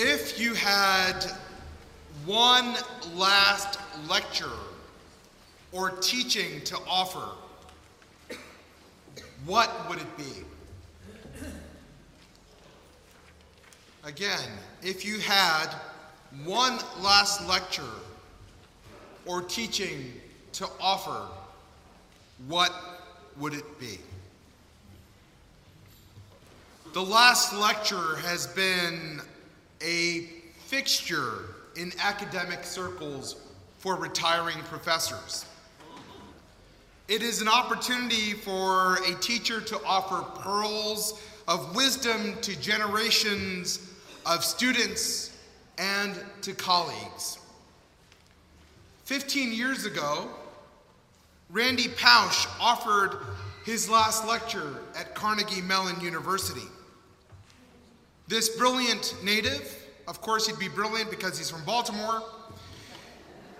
If 0.00 0.38
you 0.38 0.54
had 0.54 1.24
one 2.24 2.76
last 3.16 3.80
lecture 4.08 4.46
or 5.72 5.90
teaching 5.90 6.60
to 6.66 6.78
offer, 6.88 7.28
what 9.44 9.88
would 9.88 9.98
it 9.98 10.16
be? 10.16 10.44
Again, 14.04 14.48
if 14.84 15.04
you 15.04 15.18
had 15.18 15.74
one 16.44 16.78
last 17.00 17.48
lecture 17.48 17.82
or 19.26 19.42
teaching 19.42 20.12
to 20.52 20.68
offer, 20.80 21.26
what 22.46 22.72
would 23.36 23.52
it 23.52 23.80
be? 23.80 23.98
The 26.92 27.02
last 27.02 27.52
lecture 27.52 28.14
has 28.18 28.46
been 28.46 29.22
a 29.82 30.28
fixture 30.66 31.54
in 31.76 31.92
academic 32.00 32.64
circles 32.64 33.36
for 33.78 33.96
retiring 33.96 34.58
professors. 34.64 35.46
It 37.08 37.22
is 37.22 37.40
an 37.40 37.48
opportunity 37.48 38.34
for 38.34 38.96
a 39.06 39.14
teacher 39.20 39.60
to 39.60 39.80
offer 39.84 40.22
pearls 40.40 41.22
of 41.46 41.74
wisdom 41.74 42.36
to 42.42 42.60
generations 42.60 43.94
of 44.26 44.44
students 44.44 45.36
and 45.78 46.14
to 46.42 46.52
colleagues. 46.52 47.38
15 49.04 49.52
years 49.52 49.86
ago, 49.86 50.28
Randy 51.50 51.88
Pausch 51.88 52.46
offered 52.60 53.20
his 53.64 53.88
last 53.88 54.26
lecture 54.26 54.82
at 54.98 55.14
Carnegie 55.14 55.62
Mellon 55.62 55.98
University. 56.00 56.68
This 58.28 58.50
brilliant 58.50 59.14
native, 59.24 59.74
of 60.06 60.20
course, 60.20 60.46
he'd 60.46 60.58
be 60.58 60.68
brilliant 60.68 61.10
because 61.10 61.38
he's 61.38 61.48
from 61.48 61.64
Baltimore, 61.64 62.22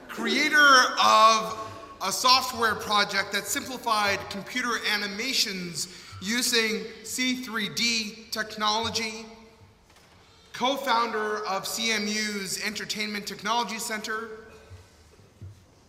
creator 0.08 0.82
of 1.02 1.58
a 2.02 2.12
software 2.12 2.74
project 2.74 3.32
that 3.32 3.46
simplified 3.46 4.18
computer 4.28 4.78
animations 4.92 5.88
using 6.20 6.84
C3D 7.02 8.30
technology, 8.30 9.24
co 10.52 10.76
founder 10.76 11.38
of 11.46 11.64
CMU's 11.64 12.62
Entertainment 12.62 13.26
Technology 13.26 13.78
Center, 13.78 14.28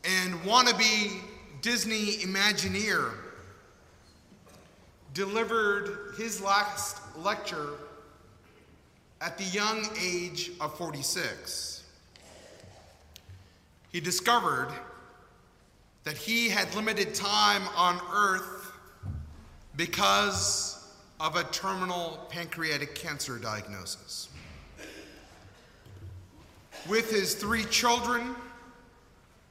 and 0.05 0.33
wannabe 0.43 1.19
Disney 1.61 2.19
Imagineer, 2.19 3.11
delivered 5.13 6.15
his 6.17 6.39
last 6.41 7.01
lecture 7.17 7.71
at 9.21 9.37
the 9.37 9.43
young 9.45 9.85
age 10.01 10.51
of 10.61 10.77
46. 10.77 11.83
He 13.91 13.99
discovered 13.99 14.69
that 16.03 16.17
he 16.17 16.49
had 16.49 16.73
limited 16.75 17.13
time 17.13 17.63
on 17.75 17.99
earth 18.13 18.71
because 19.75 20.93
of 21.19 21.35
a 21.35 21.43
terminal 21.45 22.25
pancreatic 22.29 22.95
cancer 22.95 23.37
diagnosis. 23.37 24.29
With 26.87 27.11
his 27.11 27.35
three 27.35 27.65
children, 27.65 28.35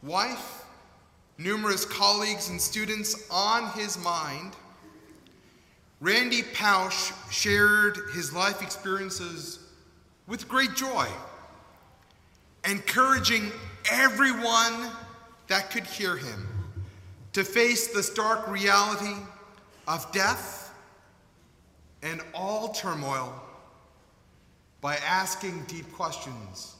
wife, 0.02 0.64
numerous 1.36 1.84
colleagues 1.84 2.48
and 2.48 2.60
students 2.60 3.28
on 3.30 3.70
his 3.72 4.02
mind, 4.02 4.54
Randy 6.00 6.42
Pausch 6.42 7.12
shared 7.30 7.98
his 8.14 8.32
life 8.32 8.62
experiences 8.62 9.58
with 10.28 10.48
great 10.48 10.74
joy, 10.76 11.08
encouraging 12.64 13.50
everyone 13.90 14.90
that 15.48 15.70
could 15.70 15.84
hear 15.84 16.16
him 16.16 16.46
to 17.32 17.42
face 17.42 17.88
the 17.88 18.02
stark 18.02 18.46
reality 18.48 19.16
of 19.88 20.10
death 20.12 20.72
and 22.02 22.20
all 22.32 22.68
turmoil 22.68 23.34
by 24.80 24.96
asking 24.96 25.64
deep 25.64 25.92
questions 25.92 26.76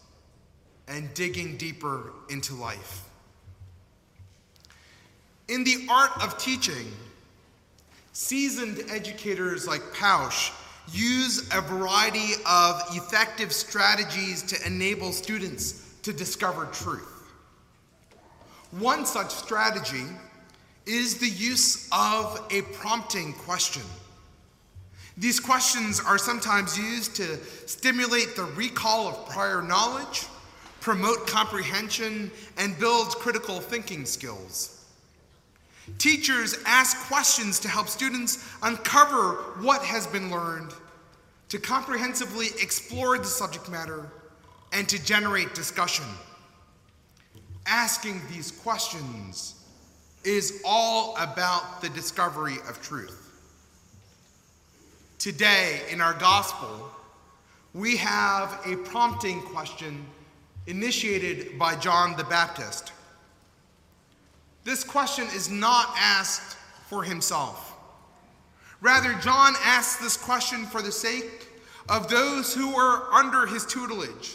and 0.87 1.13
digging 1.15 1.57
deeper 1.57 2.13
into 2.31 2.55
life. 2.55 3.09
In 5.49 5.65
the 5.65 5.87
art 5.91 6.13
of 6.23 6.39
teaching, 6.39 6.93
seasoned 8.19 8.83
educators 8.91 9.69
like 9.69 9.81
Pausch 9.95 10.51
use 10.91 11.49
a 11.55 11.61
variety 11.61 12.33
of 12.51 12.83
effective 12.97 13.53
strategies 13.53 14.43
to 14.43 14.67
enable 14.67 15.13
students 15.13 15.95
to 16.03 16.13
discover 16.13 16.67
truth. 16.73 17.31
One 18.73 19.07
such 19.07 19.31
strategy 19.31 20.03
is 20.85 21.19
the 21.19 21.29
use 21.29 21.89
of 21.93 22.45
a 22.51 22.63
prompting 22.63 23.35
question. 23.35 23.83
These 25.17 25.39
questions 25.39 26.01
are 26.01 26.19
sometimes 26.19 26.77
used 26.77 27.15
to 27.17 27.39
stimulate 27.67 28.35
the 28.35 28.47
recall 28.57 29.07
of 29.07 29.29
prior 29.29 29.63
knowledge, 29.63 30.27
promote 30.81 31.29
comprehension, 31.29 32.33
and 32.57 32.77
build 32.81 33.11
critical 33.11 33.61
thinking 33.61 34.05
skills. 34.05 34.78
Teachers 35.97 36.57
ask 36.67 37.09
questions 37.09 37.59
to 37.61 37.69
help 37.69 37.89
students 37.89 38.47
uncover 38.63 39.35
what 39.61 39.83
has 39.83 40.07
been 40.07 40.31
learned, 40.31 40.73
to 41.49 41.59
comprehensively 41.59 42.49
explore 42.61 43.19
the 43.19 43.25
subject 43.25 43.71
matter, 43.71 44.11
and 44.73 44.89
to 44.89 45.03
generate 45.03 45.55
discussion. 45.55 46.05
Asking 47.67 48.21
these 48.31 48.51
questions 48.51 49.55
is 50.25 50.61
all 50.65 51.17
about 51.17 51.81
the 51.81 51.89
discovery 51.91 52.57
of 52.69 52.81
truth. 52.83 53.25
Today, 55.19 55.83
in 55.91 56.01
our 56.01 56.15
gospel, 56.15 56.91
we 57.75 57.97
have 57.97 58.61
a 58.67 58.77
prompting 58.77 59.41
question 59.41 60.07
initiated 60.67 61.59
by 61.59 61.75
John 61.77 62.17
the 62.17 62.25
Baptist. 62.25 62.93
This 64.69 64.85
question 64.85 65.27
is 65.35 65.49
not 65.49 65.95
asked 65.97 66.59
for 66.91 67.03
himself. 67.03 67.75
Rather, 68.83 69.15
John 69.15 69.55
asks 69.65 69.97
this 69.97 70.15
question 70.15 70.67
for 70.67 70.83
the 70.83 70.93
sake 70.93 71.49
of 71.89 72.11
those 72.11 72.55
who 72.55 72.77
are 72.77 73.11
under 73.15 73.47
his 73.47 73.65
tutelage 73.65 74.35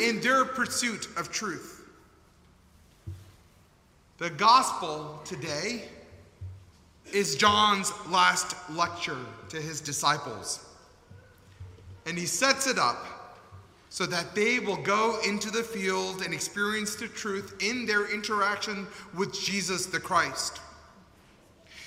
in 0.00 0.20
their 0.20 0.44
pursuit 0.44 1.08
of 1.16 1.32
truth. 1.32 1.90
The 4.18 4.30
gospel 4.30 5.20
today 5.24 5.86
is 7.12 7.34
John's 7.34 7.92
last 8.08 8.54
lecture 8.70 9.18
to 9.48 9.60
his 9.60 9.80
disciples. 9.80 10.64
And 12.06 12.16
he 12.16 12.26
sets 12.26 12.68
it 12.68 12.78
up 12.78 13.23
so 13.94 14.06
that 14.06 14.34
they 14.34 14.58
will 14.58 14.78
go 14.78 15.20
into 15.24 15.52
the 15.52 15.62
field 15.62 16.20
and 16.22 16.34
experience 16.34 16.96
the 16.96 17.06
truth 17.06 17.54
in 17.60 17.86
their 17.86 18.12
interaction 18.12 18.88
with 19.16 19.32
Jesus 19.32 19.86
the 19.86 20.00
Christ. 20.00 20.60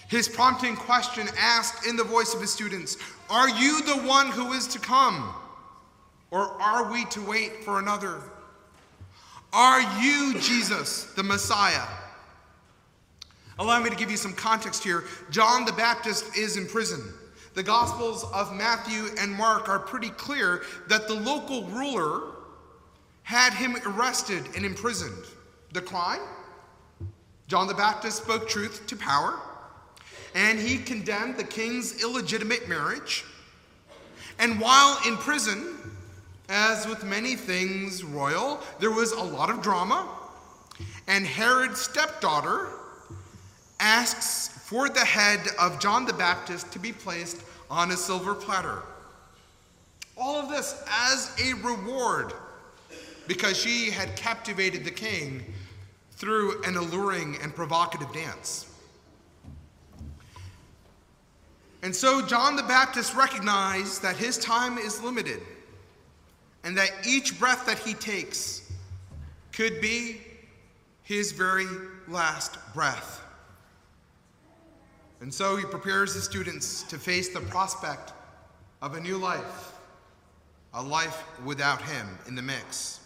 His 0.08 0.30
prompting 0.30 0.78
question 0.78 1.28
asked 1.38 1.86
in 1.86 1.98
the 1.98 2.06
voice 2.06 2.34
of 2.34 2.40
his 2.40 2.50
students 2.50 2.96
Are 3.30 3.50
you 3.50 3.82
the 3.82 4.08
one 4.08 4.28
who 4.28 4.54
is 4.54 4.68
to 4.68 4.80
come? 4.80 5.36
Or 6.32 6.44
are 6.62 6.90
we 6.90 7.04
to 7.08 7.20
wait 7.26 7.66
for 7.66 7.78
another? 7.78 8.22
Are 9.52 9.82
you 10.02 10.40
Jesus, 10.40 11.12
the 11.18 11.24
Messiah? 11.24 11.90
Allow 13.60 13.84
me 13.84 13.90
to 13.90 13.98
give 13.98 14.10
you 14.10 14.16
some 14.16 14.32
context 14.32 14.82
here. 14.82 15.04
John 15.30 15.66
the 15.66 15.74
Baptist 15.74 16.38
is 16.38 16.56
in 16.56 16.68
prison. 16.68 17.04
The 17.58 17.64
Gospels 17.64 18.24
of 18.36 18.54
Matthew 18.54 19.08
and 19.20 19.34
Mark 19.34 19.68
are 19.68 19.80
pretty 19.80 20.12
clear 20.12 20.62
that 20.90 21.08
the 21.08 21.16
local 21.16 21.64
ruler 21.64 22.36
had 23.24 23.52
him 23.52 23.76
arrested 23.84 24.44
and 24.56 24.64
imprisoned. 24.64 25.26
The 25.72 25.82
crime? 25.82 26.22
John 27.48 27.66
the 27.66 27.74
Baptist 27.74 28.22
spoke 28.22 28.48
truth 28.48 28.86
to 28.86 28.96
power, 28.96 29.40
and 30.36 30.60
he 30.60 30.78
condemned 30.78 31.38
the 31.38 31.44
king's 31.44 32.04
illegitimate 32.04 32.70
marriage. 32.70 33.26
And 34.38 34.62
while 34.62 35.00
in 35.08 35.18
prison, 35.18 35.78
as 36.50 36.86
with 36.86 37.04
many 37.06 37.36
things 37.36 38.04
royal, 38.04 38.62
there 38.80 38.92
was 38.92 39.14
a 39.14 39.24
lot 39.24 39.50
of 39.50 39.64
drama, 39.64 40.08
and 41.08 41.26
Herod's 41.26 41.82
stepdaughter 41.82 42.68
asks 43.80 44.50
for 44.68 44.90
the 44.90 45.00
head 45.00 45.40
of 45.60 45.80
John 45.80 46.06
the 46.06 46.14
Baptist 46.14 46.72
to 46.74 46.78
be 46.78 46.92
placed 46.92 47.42
on 47.70 47.92
a 47.92 47.98
silver 47.98 48.34
platter. 48.34 48.82
All 50.18 50.42
of 50.42 50.50
this 50.50 50.84
as 50.90 51.36
a 51.44 51.54
reward 51.56 52.34
because 53.28 53.58
she 53.58 53.92
had 53.92 54.16
captivated 54.16 54.84
the 54.84 54.92
king 54.92 55.44
through 56.12 56.64
an 56.64 56.78
alluring 56.78 57.38
and 57.42 57.54
provocative 57.54 58.12
dance. 58.14 58.66
And 61.84 61.96
so 61.96 62.26
John 62.26 62.56
the 62.56 62.64
Baptist 62.64 63.14
recognized 63.14 64.02
that 64.02 64.18
his 64.18 64.38
time 64.38 64.78
is 64.78 65.02
limited 65.04 65.42
and 66.64 66.76
that 66.78 66.90
each 67.06 67.40
breath 67.40 67.66
that 67.68 67.78
he 67.80 67.94
takes 67.94 68.70
could 69.52 69.80
be 69.80 70.22
his 71.04 71.32
very 71.32 71.68
last 72.08 72.58
breath. 72.74 73.22
And 75.22 75.34
so 75.34 75.56
he 75.56 75.66
prepares 75.66 76.14
the 76.14 76.22
students 76.22 76.84
to 76.84 76.98
face 76.98 77.30
the 77.30 77.42
prospect 77.42 78.14
of 78.82 78.96
a 78.96 79.00
new 79.00 79.18
life, 79.18 79.74
a 80.74 80.82
life 80.82 81.24
without 81.44 81.82
him 81.82 82.08
in 82.28 82.36
the 82.36 82.42
mix. 82.42 83.00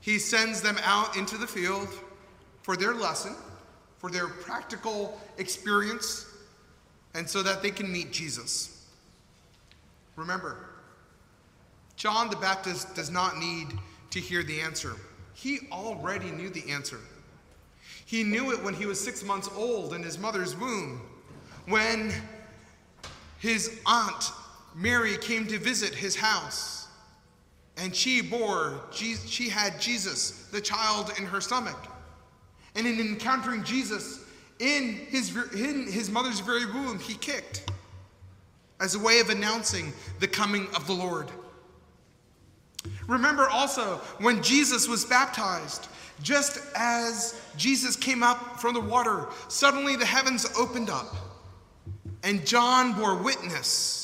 He 0.00 0.18
sends 0.18 0.60
them 0.60 0.76
out 0.82 1.16
into 1.16 1.38
the 1.38 1.46
field 1.46 1.88
for 2.62 2.76
their 2.76 2.94
lesson, 2.94 3.34
for 3.98 4.10
their 4.10 4.26
practical 4.26 5.18
experience, 5.38 6.26
and 7.14 7.28
so 7.28 7.42
that 7.42 7.62
they 7.62 7.70
can 7.70 7.90
meet 7.90 8.12
Jesus. 8.12 8.86
Remember, 10.16 10.68
John 11.96 12.28
the 12.28 12.36
Baptist 12.36 12.94
does 12.94 13.10
not 13.10 13.38
need 13.38 13.68
to 14.10 14.20
hear 14.20 14.42
the 14.42 14.60
answer. 14.60 14.96
He 15.34 15.60
already 15.70 16.30
knew 16.30 16.50
the 16.50 16.70
answer. 16.70 16.98
He 18.04 18.24
knew 18.24 18.52
it 18.52 18.62
when 18.62 18.74
he 18.74 18.86
was 18.86 19.02
six 19.02 19.24
months 19.24 19.48
old 19.56 19.94
in 19.94 20.02
his 20.02 20.18
mother's 20.18 20.56
womb, 20.56 21.00
when 21.66 22.12
his 23.38 23.80
aunt 23.86 24.30
Mary 24.74 25.16
came 25.16 25.46
to 25.46 25.58
visit 25.58 25.94
his 25.94 26.16
house, 26.16 26.88
and 27.76 27.94
she 27.94 28.20
bore, 28.20 28.80
she 28.92 29.48
had 29.48 29.80
Jesus, 29.80 30.48
the 30.52 30.60
child, 30.60 31.12
in 31.18 31.24
her 31.26 31.40
stomach. 31.40 31.78
And 32.74 32.86
in 32.86 33.00
encountering 33.00 33.64
Jesus 33.64 34.20
in 34.62 34.94
his, 35.08 35.34
in 35.54 35.90
his 35.90 36.08
mother's 36.08 36.40
very 36.40 36.64
womb, 36.64 36.98
he 36.98 37.14
kicked 37.14 37.70
as 38.80 38.94
a 38.94 38.98
way 38.98 39.18
of 39.18 39.28
announcing 39.28 39.92
the 40.20 40.28
coming 40.28 40.68
of 40.74 40.86
the 40.86 40.92
Lord. 40.92 41.28
Remember 43.06 43.48
also 43.48 43.96
when 44.18 44.42
Jesus 44.42 44.88
was 44.88 45.04
baptized, 45.04 45.88
just 46.22 46.60
as 46.76 47.40
Jesus 47.56 47.96
came 47.96 48.22
up 48.22 48.60
from 48.60 48.74
the 48.74 48.80
water, 48.80 49.26
suddenly 49.48 49.96
the 49.96 50.06
heavens 50.06 50.46
opened 50.58 50.90
up, 50.90 51.14
and 52.22 52.46
John 52.46 52.92
bore 52.92 53.16
witness 53.16 54.02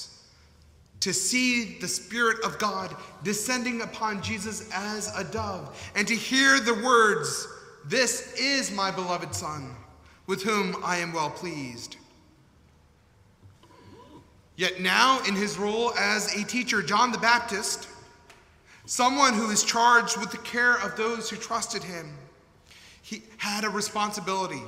to 1.00 1.12
see 1.12 1.78
the 1.78 1.86
Spirit 1.88 2.44
of 2.44 2.58
God 2.58 2.94
descending 3.22 3.82
upon 3.82 4.20
Jesus 4.20 4.69
as 4.72 5.14
a 5.16 5.24
dove, 5.24 5.90
and 5.94 6.06
to 6.08 6.14
hear 6.14 6.58
the 6.58 6.74
words, 6.74 7.46
This 7.84 8.34
is 8.34 8.72
my 8.72 8.90
beloved 8.90 9.34
Son, 9.34 9.76
with 10.26 10.42
whom 10.42 10.76
I 10.84 10.96
am 10.96 11.12
well 11.12 11.31
pleased. 11.31 11.96
Yet 14.56 14.81
now, 14.81 15.20
in 15.22 15.36
his 15.36 15.56
role 15.56 15.94
as 15.96 16.34
a 16.34 16.44
teacher, 16.44 16.82
John 16.82 17.12
the 17.12 17.19
Baptist, 17.19 17.86
someone 18.88 19.35
who 19.35 19.50
is 19.50 19.62
charged 19.62 20.17
with 20.17 20.31
the 20.31 20.38
care 20.38 20.75
of 20.79 20.96
those 20.96 21.29
who 21.29 21.37
trusted 21.37 21.82
him. 21.85 22.17
He 23.02 23.23
had 23.37 23.64
a 23.64 23.69
responsibility 23.69 24.62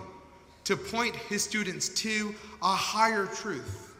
to 0.64 0.76
point 0.76 1.16
his 1.16 1.42
students 1.42 1.88
to 1.88 2.34
a 2.62 2.74
higher 2.74 3.24
truth, 3.24 3.94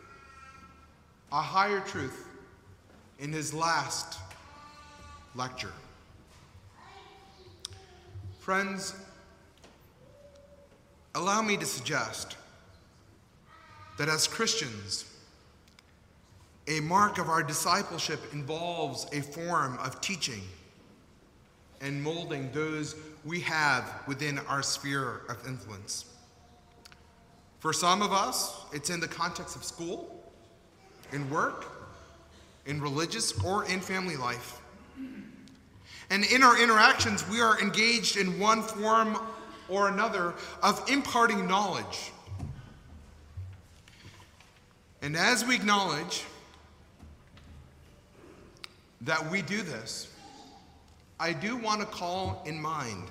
a 1.33 1.41
higher 1.41 1.81
truth 1.81 2.27
in 3.19 3.33
his 3.33 3.55
last 3.55 4.19
lecture. 5.35 5.73
Friends, 8.41 8.95
allow 11.15 11.41
me 11.41 11.57
to 11.57 11.65
suggest 11.65 12.37
that 13.97 14.11
as 14.11 14.27
Christians, 14.27 15.10
a 16.69 16.81
mark 16.81 17.19
of 17.19 17.29
our 17.29 17.43
discipleship 17.43 18.21
involves 18.33 19.07
a 19.13 19.21
form 19.21 19.79
of 19.79 20.01
teaching 20.01 20.43
and 21.81 22.03
molding 22.03 22.51
those 22.53 22.95
we 23.25 23.41
have 23.41 24.03
within 24.07 24.39
our 24.41 24.63
sphere 24.63 25.23
of 25.29 25.47
influence. 25.47 26.05
For 27.59 27.73
some 27.73 28.03
of 28.03 28.13
us, 28.13 28.65
it's 28.73 28.91
in 28.91 29.01
the 29.01 29.09
context 29.09 29.57
of 29.57 29.65
school, 29.65 30.23
in 31.13 31.29
work, 31.29 31.67
in 32.67 32.81
religious, 32.81 33.33
or 33.45 33.65
in 33.65 33.81
family 33.81 34.17
life. 34.17 34.61
And 36.11 36.25
in 36.25 36.43
our 36.43 36.61
interactions, 36.61 37.29
we 37.29 37.41
are 37.41 37.61
engaged 37.61 38.17
in 38.17 38.39
one 38.39 38.63
form 38.63 39.19
or 39.69 39.89
another 39.89 40.35
of 40.63 40.89
imparting 40.91 41.47
knowledge. 41.47 42.13
And 45.03 45.17
as 45.17 45.45
we 45.45 45.55
acknowledge 45.55 46.25
that 49.03 49.31
we 49.31 49.43
do 49.43 49.63
this, 49.63 50.09
I 51.19 51.33
do 51.33 51.57
want 51.57 51.81
to 51.81 51.87
call 51.87 52.43
in 52.47 52.61
mind 52.61 53.05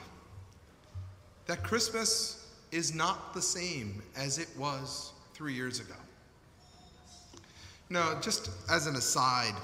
that 1.48 1.64
Christmas 1.64 2.48
is 2.72 2.94
not 2.94 3.34
the 3.34 3.42
same 3.42 4.02
as 4.16 4.38
it 4.38 4.50
was 4.58 5.14
three 5.34 5.54
years 5.54 5.80
ago. 5.80 5.96
No, 7.90 8.20
just 8.22 8.52
as 8.70 8.86
an 8.86 8.96
aside, 8.96 9.56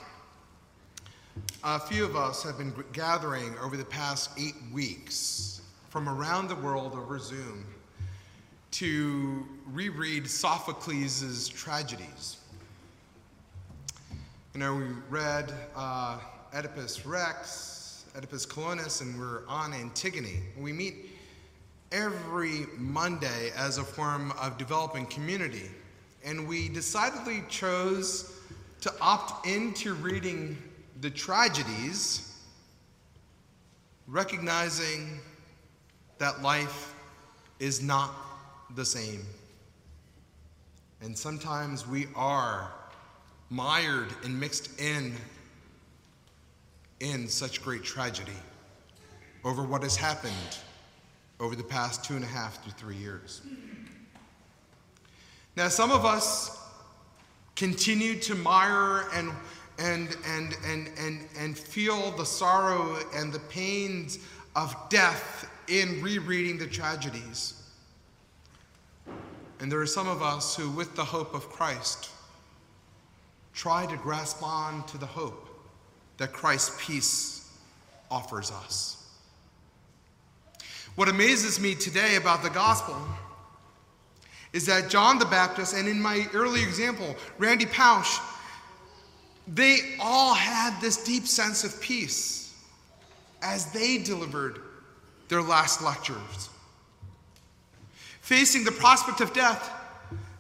a 1.63 1.80
few 1.80 2.06
of 2.06 2.16
us 2.16 2.42
have 2.44 2.57
been 2.57 2.74
gathering 2.94 3.56
over 3.62 3.77
the 3.77 3.86
past 3.86 4.31
eight 4.39 4.56
weeks 4.74 5.62
from 5.89 6.10
around 6.10 6.48
the 6.48 6.56
world 6.56 6.94
over 6.94 7.19
Zoom 7.19 7.66
to 8.72 9.45
reread 9.72 10.27
Sophocles' 10.27 11.48
tragedies. 11.50 12.38
You 14.55 14.61
know, 14.61 14.75
we 14.75 14.85
read 15.09 15.51
uh, 15.75 16.17
Oedipus 16.53 17.05
Rex, 17.05 18.05
Oedipus 18.15 18.45
Colonus, 18.45 19.01
and 19.01 19.19
we're 19.19 19.45
on 19.49 19.73
Antigone. 19.73 20.43
We 20.57 20.71
meet 20.71 21.09
every 21.91 22.65
Monday 22.77 23.51
as 23.57 23.79
a 23.79 23.83
form 23.83 24.31
of 24.39 24.57
developing 24.57 25.07
community. 25.07 25.69
And 26.23 26.47
we 26.47 26.69
decidedly 26.69 27.43
chose 27.49 28.39
to 28.79 28.93
opt 29.01 29.45
into 29.45 29.93
reading 29.93 30.57
the 31.01 31.09
tragedies, 31.09 32.41
recognizing 34.07 35.19
that 36.17 36.41
life 36.41 36.95
is 37.59 37.83
not 37.83 38.15
the 38.73 38.85
same. 38.85 39.25
And 41.01 41.17
sometimes 41.17 41.85
we 41.85 42.07
are 42.15 42.71
mired 43.49 44.09
and 44.23 44.39
mixed 44.39 44.79
in 44.79 45.15
in 46.99 47.27
such 47.27 47.61
great 47.61 47.83
tragedy 47.83 48.31
over 49.43 49.63
what 49.63 49.83
has 49.83 49.95
happened 49.95 50.57
over 51.39 51.55
the 51.55 51.63
past 51.63 52.03
two 52.03 52.15
and 52.15 52.23
a 52.23 52.27
half 52.27 52.63
to 52.63 52.71
three 52.71 52.95
years. 52.95 53.41
Now, 55.55 55.67
some 55.67 55.91
of 55.91 56.05
us 56.05 56.57
continue 57.55 58.19
to 58.21 58.35
mire 58.35 59.05
and 59.13 59.31
and 59.77 60.15
and 60.25 60.55
and 60.65 60.89
and 60.97 61.27
and 61.37 61.57
feel 61.57 62.11
the 62.11 62.25
sorrow 62.25 62.97
and 63.13 63.31
the 63.31 63.39
pains 63.39 64.19
of 64.55 64.75
death 64.89 65.49
in 65.67 66.01
rereading 66.01 66.57
the 66.57 66.67
tragedies. 66.67 67.61
And 69.59 69.71
there 69.71 69.79
are 69.79 69.85
some 69.85 70.07
of 70.07 70.21
us 70.21 70.55
who, 70.55 70.69
with 70.69 70.95
the 70.95 71.05
hope 71.05 71.33
of 71.33 71.49
Christ, 71.49 72.09
try 73.55 73.85
to 73.85 73.95
grasp 73.97 74.43
on 74.43 74.83
to 74.83 74.97
the 74.97 75.05
hope 75.05 75.50
that 76.17 76.33
Christ's 76.33 76.75
peace 76.85 77.50
offers 78.12 78.51
us. 78.51 78.91
What 80.95 81.09
amazes 81.09 81.59
me 81.59 81.74
today 81.74 82.17
about 82.17 82.43
the 82.43 82.50
gospel 82.50 82.95
is 84.53 84.65
that 84.67 84.89
John 84.89 85.19
the 85.19 85.25
Baptist, 85.25 85.74
and 85.74 85.88
in 85.88 86.01
my 86.01 86.27
early 86.33 86.62
example, 86.62 87.15
Randy 87.38 87.65
Pausch, 87.65 88.19
they 89.47 89.95
all 90.00 90.33
had 90.33 90.79
this 90.79 91.03
deep 91.03 91.27
sense 91.27 91.63
of 91.63 91.81
peace 91.81 92.53
as 93.41 93.71
they 93.71 93.97
delivered 93.97 94.62
their 95.27 95.41
last 95.41 95.81
lectures. 95.81 96.50
Facing 98.21 98.63
the 98.63 98.71
prospect 98.71 99.21
of 99.21 99.33
death, 99.33 99.69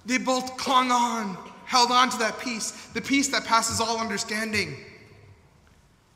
they 0.05 0.17
both 0.17 0.57
clung 0.57 0.91
on 0.91 1.37
held 1.65 1.91
on 1.91 2.09
to 2.09 2.17
that 2.19 2.39
peace, 2.39 2.71
the 2.93 3.01
peace 3.01 3.27
that 3.29 3.43
passes 3.45 3.81
all 3.81 3.99
understanding. 3.99 4.77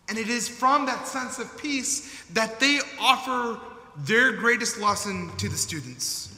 And 0.08 0.18
it 0.18 0.30
is 0.30 0.48
from 0.48 0.86
that 0.86 1.08
sense 1.08 1.38
of 1.40 1.56
peace 1.58 2.24
that 2.34 2.60
they 2.60 2.80
offer 3.00 3.60
their 3.98 4.32
greatest 4.32 4.80
lesson 4.80 5.32
to 5.38 5.50
the 5.50 5.58
students. 5.58 6.36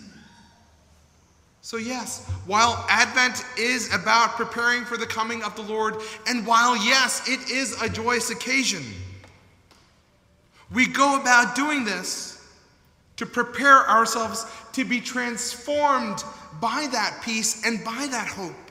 So, 1.64 1.78
yes, 1.78 2.28
while 2.48 2.86
Advent 2.90 3.46
is 3.58 3.94
about 3.94 4.32
preparing 4.32 4.84
for 4.84 4.98
the 4.98 5.06
coming 5.06 5.44
of 5.44 5.56
the 5.56 5.62
Lord, 5.62 5.98
and 6.28 6.46
while, 6.46 6.76
yes, 6.76 7.28
it 7.30 7.52
is 7.52 7.80
a 7.82 7.88
joyous 7.88 8.32
occasion, 8.32 8.84
we 10.74 10.88
go 10.88 11.22
about 11.22 11.56
doing 11.56 11.86
this 11.86 12.32
to 13.18 13.26
prepare 13.26 13.88
ourselves 13.88 14.46
to 14.74 14.84
be 14.84 15.00
transformed 15.00 16.24
by 16.60 16.88
that 16.92 17.22
peace 17.24 17.64
and 17.66 17.84
by 17.86 18.08
that 18.10 18.28
hope. 18.28 18.71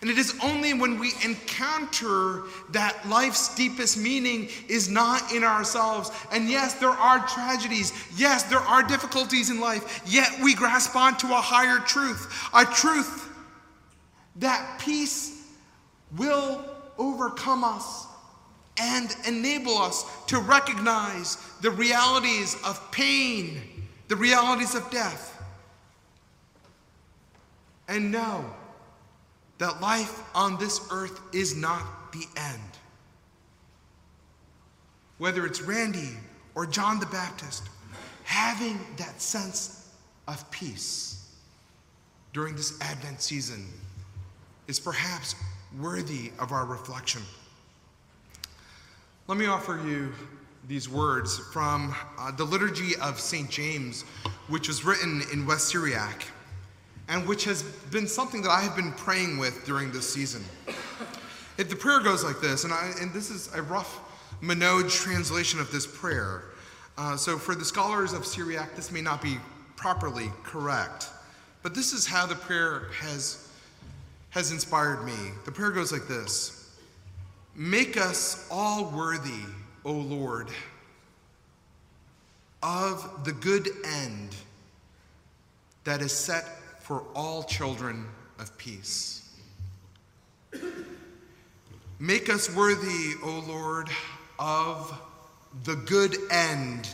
And 0.00 0.08
it 0.08 0.16
is 0.16 0.34
only 0.42 0.72
when 0.72 0.98
we 0.98 1.12
encounter 1.22 2.44
that 2.70 3.06
life's 3.06 3.54
deepest 3.54 3.98
meaning 3.98 4.48
is 4.66 4.88
not 4.88 5.30
in 5.32 5.44
ourselves. 5.44 6.10
And 6.32 6.48
yes, 6.48 6.74
there 6.74 6.88
are 6.88 7.26
tragedies. 7.26 7.92
Yes, 8.16 8.44
there 8.44 8.60
are 8.60 8.82
difficulties 8.82 9.50
in 9.50 9.60
life. 9.60 10.02
Yet 10.06 10.30
we 10.42 10.54
grasp 10.54 10.96
onto 10.96 11.26
a 11.26 11.40
higher 11.40 11.78
truth, 11.80 12.48
a 12.54 12.64
truth 12.64 13.28
that 14.36 14.80
peace 14.80 15.46
will 16.16 16.64
overcome 16.96 17.62
us 17.62 18.06
and 18.78 19.14
enable 19.26 19.76
us 19.76 20.06
to 20.28 20.38
recognize 20.38 21.36
the 21.60 21.70
realities 21.70 22.56
of 22.64 22.90
pain, 22.90 23.60
the 24.08 24.16
realities 24.16 24.74
of 24.74 24.90
death, 24.90 25.36
and 27.86 28.10
know 28.10 28.50
that 29.60 29.78
life 29.82 30.22
on 30.34 30.56
this 30.56 30.80
earth 30.90 31.20
is 31.34 31.54
not 31.54 32.12
the 32.12 32.24
end. 32.34 32.62
Whether 35.18 35.44
it's 35.44 35.60
Randy 35.60 36.16
or 36.54 36.64
John 36.64 36.98
the 36.98 37.06
Baptist, 37.06 37.64
having 38.24 38.80
that 38.96 39.20
sense 39.20 39.90
of 40.26 40.50
peace 40.50 41.28
during 42.32 42.56
this 42.56 42.80
Advent 42.80 43.20
season 43.20 43.66
is 44.66 44.80
perhaps 44.80 45.34
worthy 45.78 46.32
of 46.38 46.52
our 46.52 46.64
reflection. 46.64 47.20
Let 49.26 49.36
me 49.36 49.44
offer 49.44 49.78
you 49.86 50.10
these 50.68 50.88
words 50.88 51.38
from 51.52 51.94
uh, 52.18 52.30
the 52.30 52.44
Liturgy 52.44 52.96
of 52.96 53.20
St. 53.20 53.50
James, 53.50 54.04
which 54.48 54.68
was 54.68 54.86
written 54.86 55.22
in 55.30 55.44
West 55.44 55.68
Syriac 55.68 56.24
and 57.10 57.26
which 57.26 57.44
has 57.44 57.64
been 57.90 58.06
something 58.06 58.40
that 58.40 58.50
I 58.50 58.60
have 58.60 58.76
been 58.76 58.92
praying 58.92 59.36
with 59.38 59.66
during 59.66 59.90
this 59.90 60.10
season. 60.10 60.44
It, 61.58 61.68
the 61.68 61.76
prayer 61.76 62.00
goes 62.00 62.24
like 62.24 62.40
this, 62.40 62.62
and, 62.62 62.72
I, 62.72 62.92
and 63.00 63.12
this 63.12 63.30
is 63.30 63.52
a 63.52 63.60
rough 63.60 64.00
Manoj 64.40 64.90
translation 64.90 65.58
of 65.60 65.70
this 65.72 65.86
prayer. 65.86 66.44
Uh, 66.96 67.16
so, 67.16 67.36
for 67.36 67.56
the 67.56 67.64
scholars 67.64 68.12
of 68.12 68.24
Syriac, 68.24 68.76
this 68.76 68.92
may 68.92 69.02
not 69.02 69.20
be 69.20 69.38
properly 69.74 70.30
correct, 70.44 71.08
but 71.62 71.74
this 71.74 71.92
is 71.92 72.06
how 72.06 72.26
the 72.26 72.36
prayer 72.36 72.86
has, 73.00 73.48
has 74.30 74.52
inspired 74.52 75.04
me. 75.04 75.32
The 75.44 75.52
prayer 75.52 75.72
goes 75.72 75.92
like 75.92 76.06
this 76.06 76.70
Make 77.56 77.96
us 77.96 78.46
all 78.50 78.84
worthy, 78.84 79.42
O 79.84 79.92
Lord, 79.92 80.48
of 82.62 83.24
the 83.24 83.32
good 83.32 83.68
end 83.84 84.36
that 85.84 86.00
is 86.02 86.12
set 86.12 86.44
for 86.80 87.04
all 87.14 87.42
children 87.44 88.06
of 88.38 88.56
peace. 88.58 89.28
Make 91.98 92.30
us 92.30 92.54
worthy, 92.54 93.14
O 93.22 93.44
Lord, 93.46 93.88
of 94.38 94.98
the 95.64 95.76
good 95.76 96.16
end 96.30 96.88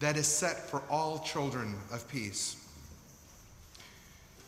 that 0.00 0.16
is 0.16 0.26
set 0.26 0.56
for 0.68 0.82
all 0.90 1.20
children 1.20 1.76
of 1.92 2.08
peace. 2.08 2.56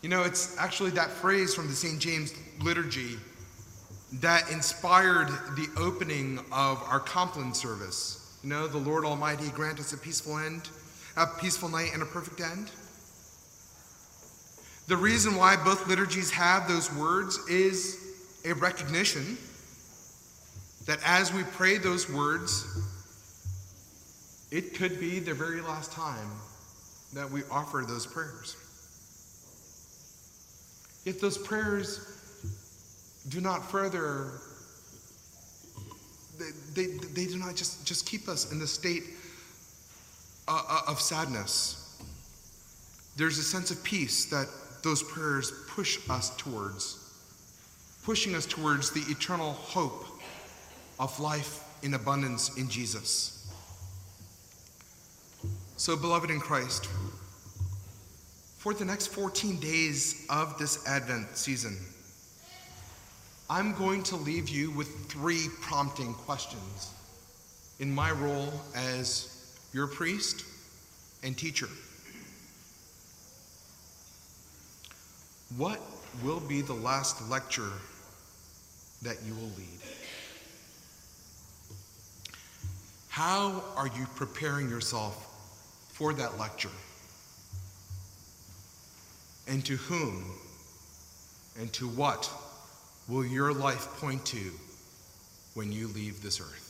You 0.03 0.09
know, 0.09 0.25
it's 0.25 0.59
actually 0.59 0.91
that 0.91 1.11
phrase 1.11 1.55
from 1.55 1.69
the 1.69 1.73
St. 1.73 1.99
James 2.00 2.35
liturgy 2.61 3.17
that 4.14 4.50
inspired 4.50 5.29
the 5.57 5.69
opening 5.79 6.38
of 6.53 6.83
our 6.88 7.00
Compline 7.00 7.55
service. 7.55 8.38
You 8.43 8.50
know, 8.50 8.67
the 8.67 8.79
Lord 8.79 9.05
Almighty 9.05 9.49
grant 9.50 9.81
us 9.81 9.93
a 9.93 9.97
peaceful 9.97 10.38
end, 10.38 10.69
a 11.17 11.26
peaceful 11.26 11.69
night, 11.69 11.91
and 11.95 12.03
a 12.03 12.07
perfect 12.07 12.41
end. 12.41 12.71
The 14.87 14.97
reason 14.97 15.37
why 15.37 15.57
both 15.57 15.87
liturgies 15.88 16.31
have 16.33 16.69
those 16.69 16.93
words 16.93 17.38
is 17.49 17.99
a 18.45 18.53
recognition 18.53 19.38
that 20.87 20.99
as 21.07 21.33
we 21.33 21.43
pray 21.43 21.79
those 21.79 22.11
words, 22.11 22.67
it 24.50 24.75
could 24.75 25.00
be 25.00 25.21
the 25.21 25.33
very 25.33 25.62
last 25.62 25.91
time 25.93 26.31
that 27.14 27.31
we 27.31 27.43
offer 27.50 27.85
those 27.88 28.07
prayers. 28.07 28.57
If 31.07 31.19
those 31.19 31.38
prayers 31.38 32.00
do 33.31 33.41
not 33.41 33.71
further, 33.71 34.33
they, 36.38 36.50
they, 36.75 36.97
they 37.14 37.26
do 37.26 37.38
not 37.38 37.55
just, 37.55 37.87
just 37.87 38.07
keep 38.07 38.29
us 38.29 38.53
in 38.53 38.59
the 38.59 38.67
state 38.67 39.05
uh, 40.47 40.62
uh, 40.69 40.81
of 40.88 41.00
sadness. 41.00 41.81
There's 43.17 43.38
a 43.38 43.43
sense 43.43 43.71
of 43.71 43.83
peace 43.83 44.26
that 44.26 44.49
those 44.85 45.03
prayers 45.03 45.53
push 45.69 45.99
us 46.09 46.37
towards, 46.37 46.99
pushing 48.05 48.35
us 48.37 48.47
towards 48.47 48.91
the 48.91 49.00
eternal 49.11 49.53
hope 49.53 50.05
of 51.00 51.19
life 51.19 51.64
in 51.83 51.95
abundance 51.95 52.57
in 52.57 52.69
Jesus. 52.69 53.50
So, 55.76 55.97
beloved 55.97 56.31
in 56.31 56.38
Christ, 56.38 56.87
for 58.59 58.73
the 58.73 58.85
next 58.85 59.09
14 59.09 59.59
days 59.59 60.25
of 60.31 60.57
this 60.59 60.87
Advent 60.87 61.37
season, 61.37 61.76
I'm 63.50 63.75
going 63.75 64.03
to 64.05 64.17
leave 64.17 64.49
you 64.49 64.71
with 64.71 65.11
three 65.11 65.49
prompting 65.61 66.14
questions 66.14 66.93
in 67.81 67.95
my 67.95 68.11
role 68.12 68.53
as 68.75 69.57
your 69.73 69.87
priest 69.87 70.45
and 71.23 71.37
teacher. 71.37 71.69
What 75.57 75.81
will 76.25 76.41
be 76.41 76.63
the 76.63 76.73
last 76.75 77.29
lecture 77.31 77.71
that 79.03 79.23
you 79.25 79.35
will 79.35 79.51
lead? 79.57 79.81
How 83.09 83.63
are 83.77 83.87
you 83.87 84.07
preparing 84.17 84.69
yourself 84.69 85.15
for 85.93 86.13
that 86.15 86.39
lecture? 86.39 86.71
And 89.47 89.65
to 89.67 89.77
whom 89.77 90.25
and 91.61 91.73
to 91.75 91.87
what 91.87 92.29
will 93.07 93.25
your 93.25 93.53
life 93.53 93.87
point 94.01 94.27
to 94.27 94.51
when 95.55 95.71
you 95.71 95.87
leave 95.89 96.21
this 96.21 96.41
earth? 96.41 96.63